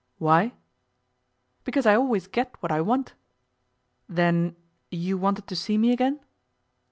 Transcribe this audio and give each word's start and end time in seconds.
'Why?' 0.17 0.55
'Because 1.63 1.85
I 1.85 1.95
always 1.95 2.25
get 2.25 2.55
what 2.59 2.71
I 2.71 2.81
want.' 2.81 3.13
'Then 4.09 4.55
you 4.89 5.15
wanted 5.19 5.45
to 5.45 5.55
see 5.55 5.77
me 5.77 5.91
again? 5.91 6.19